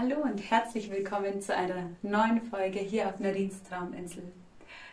[0.00, 4.22] Hallo und herzlich willkommen zu einer neuen Folge hier auf Nadines Trauminsel.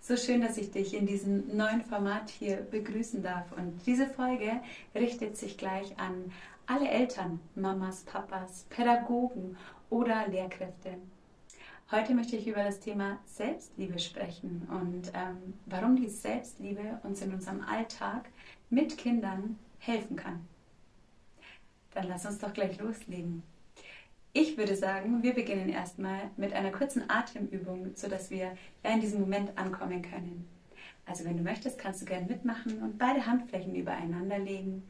[0.00, 3.52] So schön, dass ich dich in diesem neuen Format hier begrüßen darf.
[3.52, 4.60] Und diese Folge
[4.96, 6.32] richtet sich gleich an
[6.66, 9.56] alle Eltern, Mamas, Papas, Pädagogen
[9.88, 10.94] oder Lehrkräfte.
[11.92, 17.32] Heute möchte ich über das Thema Selbstliebe sprechen und ähm, warum die Selbstliebe uns in
[17.32, 18.28] unserem Alltag
[18.68, 20.44] mit Kindern helfen kann.
[21.94, 23.44] Dann lass uns doch gleich loslegen.
[24.32, 29.56] Ich würde sagen, wir beginnen erstmal mit einer kurzen Atemübung, sodass wir in diesem Moment
[29.56, 30.48] ankommen können.
[31.06, 34.82] Also wenn du möchtest, kannst du gerne mitmachen und beide Handflächen übereinander legen,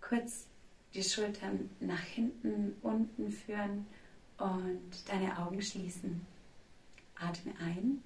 [0.00, 0.46] kurz
[0.94, 3.86] die Schultern nach hinten, unten führen
[4.38, 6.24] und deine Augen schließen.
[7.16, 8.02] Atme ein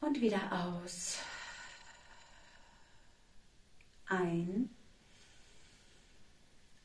[0.00, 1.18] und wieder aus.
[4.06, 4.70] Ein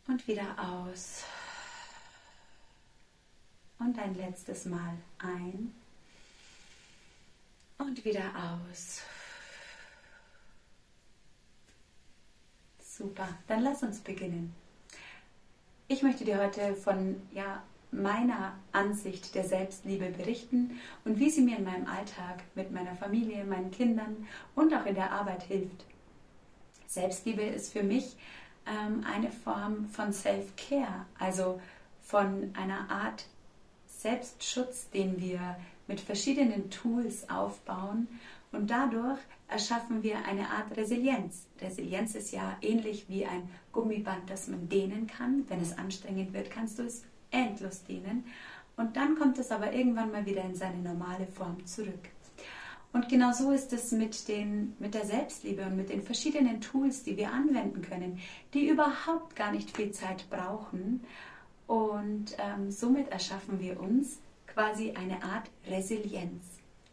[0.07, 1.23] und wieder aus.
[3.83, 5.73] Und ein letztes Mal ein
[7.79, 9.01] und wieder aus.
[12.79, 14.53] Super, dann lass uns beginnen.
[15.87, 21.57] Ich möchte dir heute von ja, meiner Ansicht der Selbstliebe berichten und wie sie mir
[21.57, 25.85] in meinem Alltag mit meiner Familie, meinen Kindern und auch in der Arbeit hilft.
[26.85, 28.15] Selbstliebe ist für mich
[28.67, 31.59] ähm, eine Form von Self-Care, also
[32.03, 33.25] von einer Art
[34.01, 35.57] Selbstschutz, den wir
[35.87, 38.07] mit verschiedenen Tools aufbauen
[38.51, 41.45] und dadurch erschaffen wir eine Art Resilienz.
[41.61, 45.45] Resilienz ist ja ähnlich wie ein Gummiband, das man dehnen kann.
[45.49, 48.25] Wenn es anstrengend wird, kannst du es endlos dehnen.
[48.77, 52.09] Und dann kommt es aber irgendwann mal wieder in seine normale Form zurück.
[52.93, 57.03] Und genau so ist es mit, den, mit der Selbstliebe und mit den verschiedenen Tools,
[57.03, 58.19] die wir anwenden können,
[58.53, 61.01] die überhaupt gar nicht viel Zeit brauchen,
[61.71, 66.43] und ähm, somit erschaffen wir uns quasi eine Art Resilienz.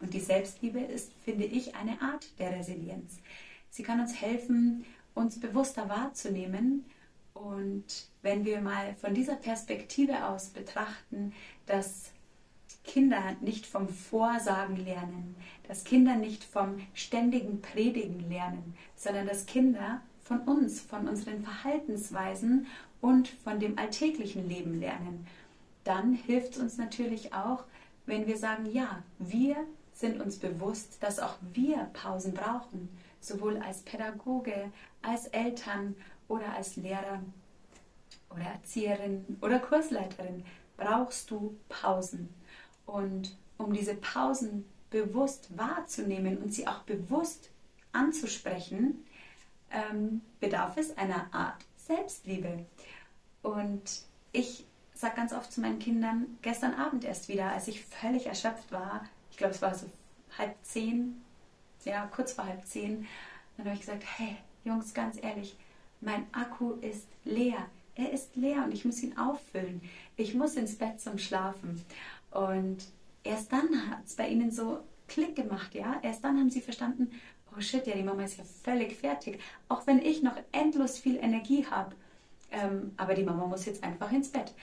[0.00, 3.18] Und die Selbstliebe ist, finde ich, eine Art der Resilienz.
[3.70, 6.84] Sie kann uns helfen, uns bewusster wahrzunehmen.
[7.34, 11.32] Und wenn wir mal von dieser Perspektive aus betrachten,
[11.66, 12.12] dass
[12.84, 15.34] Kinder nicht vom Vorsagen lernen,
[15.66, 22.66] dass Kinder nicht vom ständigen Predigen lernen, sondern dass Kinder von uns, von unseren Verhaltensweisen
[23.00, 25.26] und von dem alltäglichen Leben lernen,
[25.84, 27.64] dann hilft es uns natürlich auch,
[28.06, 29.56] wenn wir sagen, ja, wir
[29.92, 32.88] sind uns bewusst, dass auch wir Pausen brauchen,
[33.20, 34.70] sowohl als Pädagoge,
[35.02, 35.96] als Eltern
[36.28, 37.20] oder als Lehrer
[38.30, 40.44] oder Erzieherin oder Kursleiterin
[40.76, 42.28] brauchst du Pausen.
[42.86, 47.50] Und um diese Pausen bewusst wahrzunehmen und sie auch bewusst
[47.92, 49.04] anzusprechen,
[49.70, 52.64] ähm, bedarf es einer Art Selbstliebe.
[53.42, 58.26] Und ich sage ganz oft zu meinen Kindern, gestern Abend erst wieder, als ich völlig
[58.26, 59.86] erschöpft war, ich glaube es war so
[60.36, 61.22] halb zehn,
[61.84, 63.06] ja, kurz vor halb zehn,
[63.56, 65.56] dann habe ich gesagt, hey Jungs, ganz ehrlich,
[66.00, 67.66] mein Akku ist leer.
[67.94, 69.80] Er ist leer und ich muss ihn auffüllen.
[70.16, 71.84] Ich muss ins Bett zum Schlafen.
[72.30, 72.78] Und
[73.24, 75.98] erst dann hat es bei ihnen so Klick gemacht, ja.
[76.02, 77.10] Erst dann haben sie verstanden,
[77.58, 79.40] oh shit, ja, die Mama ist ja völlig fertig.
[79.68, 81.94] Auch wenn ich noch endlos viel Energie habe.
[82.50, 84.54] Ähm, aber die Mama muss jetzt einfach ins Bett.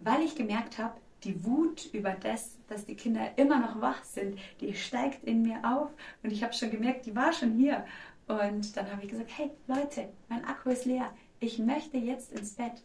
[0.00, 4.38] Weil ich gemerkt habe, die Wut über das, dass die Kinder immer noch wach sind,
[4.60, 5.90] die steigt in mir auf.
[6.22, 7.86] Und ich habe schon gemerkt, die war schon hier.
[8.26, 11.12] Und dann habe ich gesagt, hey Leute, mein Akku ist leer.
[11.38, 12.82] Ich möchte jetzt ins Bett.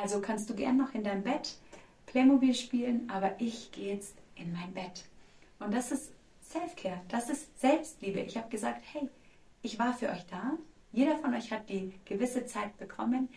[0.00, 1.56] Also kannst du gern noch in deinem Bett
[2.06, 5.04] Playmobil spielen, aber ich gehe jetzt in mein Bett.
[5.58, 6.12] Und das ist
[6.50, 8.20] Selfcare, das ist Selbstliebe.
[8.20, 9.08] Ich habe gesagt, hey,
[9.62, 10.56] ich war für euch da.
[10.92, 13.28] Jeder von euch hat die gewisse Zeit bekommen,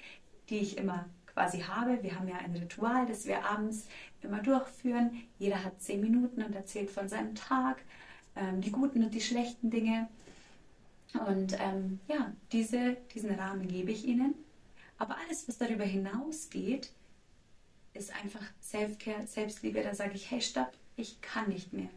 [0.49, 2.01] die ich immer quasi habe.
[2.03, 3.87] Wir haben ja ein Ritual, das wir abends
[4.21, 5.23] immer durchführen.
[5.37, 7.81] Jeder hat zehn Minuten und erzählt von seinem Tag,
[8.35, 10.07] ähm, die guten und die schlechten Dinge.
[11.27, 14.35] Und ähm, ja, diese, diesen Rahmen gebe ich Ihnen.
[14.97, 16.91] Aber alles, was darüber hinausgeht,
[17.93, 19.81] ist einfach Selfcare, Selbstliebe.
[19.81, 21.89] Da sage ich, hey, stopp, ich kann nicht mehr.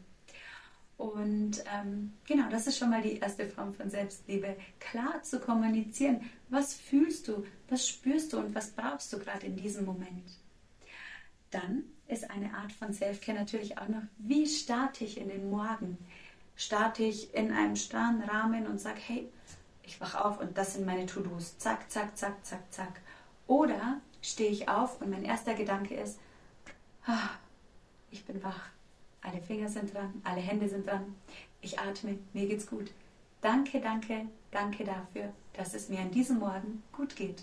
[1.03, 4.57] Und ähm, genau, das ist schon mal die erste Form von Selbstliebe.
[4.79, 9.57] Klar zu kommunizieren, was fühlst du, was spürst du und was brauchst du gerade in
[9.57, 10.39] diesem Moment.
[11.51, 15.99] Dann ist eine Art von Selfcare natürlich auch noch, wie starte ich in den Morgen?
[16.55, 19.29] Starte ich in einem starren Rahmen und sage, hey,
[19.83, 21.59] ich wach auf und das sind meine To-Dos.
[21.59, 23.01] Zack, zack, zack, zack, zack.
[23.49, 26.21] Oder stehe ich auf und mein erster Gedanke ist,
[27.07, 27.31] ah,
[28.13, 28.71] ich bin wach
[29.23, 31.15] alle Finger sind dran, alle Hände sind dran.
[31.61, 32.93] Ich atme, mir geht's gut.
[33.41, 37.43] Danke, danke, danke dafür, dass es mir an diesem Morgen gut geht.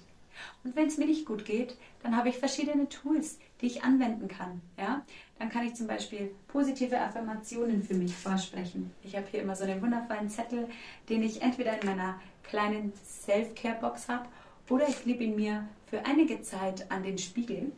[0.64, 4.28] Und wenn es mir nicht gut geht, dann habe ich verschiedene Tools, die ich anwenden
[4.28, 4.62] kann.
[4.78, 5.06] Ja?
[5.38, 8.92] Dann kann ich zum Beispiel positive Affirmationen für mich vorsprechen.
[9.04, 10.70] Ich habe hier immer so einen wundervollen Zettel,
[11.10, 14.28] den ich entweder in meiner kleinen Self-Care-Box habe
[14.70, 17.72] oder ich klebe ihn mir für einige Zeit an den Spiegel.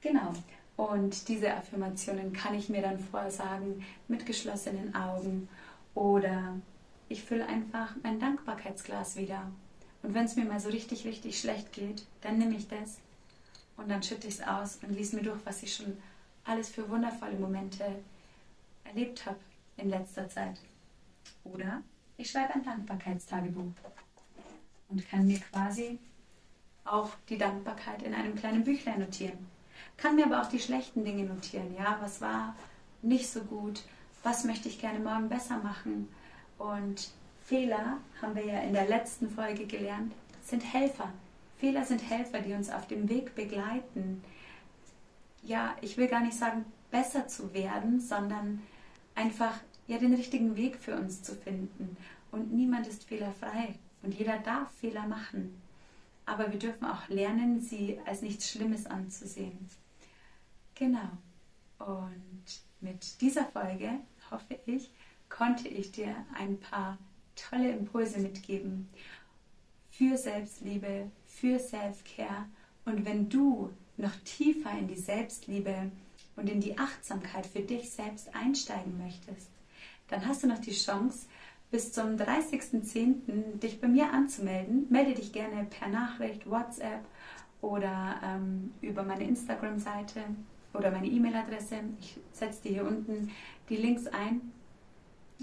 [0.00, 0.32] Genau.
[0.76, 5.48] Und diese Affirmationen kann ich mir dann vorsagen mit geschlossenen Augen
[5.94, 6.54] oder
[7.08, 9.50] ich fülle einfach mein Dankbarkeitsglas wieder.
[10.02, 12.98] Und wenn es mir mal so richtig, richtig schlecht geht, dann nehme ich das
[13.76, 15.96] und dann schütte ich es aus und lese mir durch, was ich schon
[16.44, 17.84] alles für wundervolle Momente
[18.84, 19.38] erlebt habe
[19.78, 20.58] in letzter Zeit.
[21.44, 21.82] Oder
[22.16, 23.72] ich schreibe ein Dankbarkeitstagebuch
[24.88, 25.98] und kann mir quasi
[26.84, 29.55] auch die Dankbarkeit in einem kleinen Büchlein notieren.
[29.96, 31.74] Kann mir aber auch die schlechten Dinge notieren.
[31.76, 32.54] Ja, was war
[33.02, 33.82] nicht so gut?
[34.22, 36.08] Was möchte ich gerne morgen besser machen?
[36.58, 37.10] Und
[37.44, 40.12] Fehler, haben wir ja in der letzten Folge gelernt,
[40.42, 41.12] sind Helfer.
[41.58, 44.22] Fehler sind Helfer, die uns auf dem Weg begleiten.
[45.42, 48.62] Ja, ich will gar nicht sagen, besser zu werden, sondern
[49.14, 49.54] einfach
[49.86, 51.96] ja den richtigen Weg für uns zu finden.
[52.32, 55.60] Und niemand ist fehlerfrei und jeder darf Fehler machen.
[56.26, 59.70] Aber wir dürfen auch lernen, sie als nichts Schlimmes anzusehen.
[60.74, 61.08] Genau.
[61.78, 62.44] Und
[62.80, 63.90] mit dieser Folge
[64.30, 64.90] hoffe ich,
[65.28, 66.98] konnte ich dir ein paar
[67.36, 68.88] tolle Impulse mitgeben
[69.90, 72.46] für Selbstliebe, für Self-Care.
[72.84, 75.90] Und wenn du noch tiefer in die Selbstliebe
[76.36, 79.48] und in die Achtsamkeit für dich selbst einsteigen möchtest,
[80.08, 81.26] dann hast du noch die Chance,
[81.76, 83.58] bis zum 30.10.
[83.58, 84.86] dich bei mir anzumelden.
[84.88, 87.04] Melde dich gerne per Nachricht, WhatsApp
[87.60, 90.22] oder ähm, über meine Instagram-Seite
[90.72, 91.80] oder meine E-Mail-Adresse.
[92.00, 93.30] Ich setze dir hier unten
[93.68, 94.52] die Links ein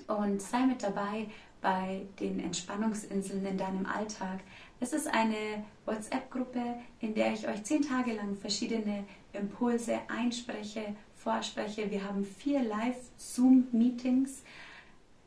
[0.07, 1.27] und sei mit dabei
[1.61, 4.39] bei den Entspannungsinseln in deinem Alltag.
[4.79, 9.03] Es ist eine WhatsApp-Gruppe, in der ich euch zehn Tage lang verschiedene
[9.33, 11.91] Impulse einspreche, vorspreche.
[11.91, 14.41] Wir haben vier Live-Zoom-Meetings,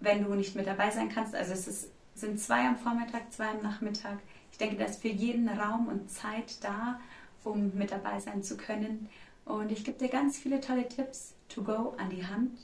[0.01, 1.35] wenn du nicht mit dabei sein kannst.
[1.35, 4.19] Also es ist, sind zwei am Vormittag, zwei am Nachmittag.
[4.53, 7.01] Ich denke, da ist für jeden Raum und Zeit da,
[7.45, 9.09] um mit dabei sein zu können.
[9.45, 12.59] Und ich gebe dir ganz viele tolle Tipps to go an die Hand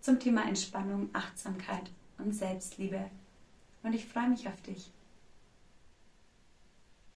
[0.00, 3.10] zum Thema Entspannung, Achtsamkeit und Selbstliebe.
[3.82, 4.90] Und ich freue mich auf dich.